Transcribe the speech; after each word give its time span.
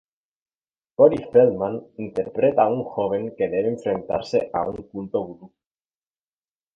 Corey 0.95 1.27
Feldman 1.33 1.75
interpreta 2.05 2.63
a 2.63 2.67
un 2.79 2.83
joven 2.85 3.35
que 3.35 3.49
debe 3.53 3.69
enfrentarse 3.75 4.49
a 4.51 4.63
un 4.67 4.77
culto 4.91 5.23
vudú. 5.27 5.51